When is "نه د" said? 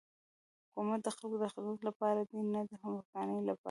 2.53-2.71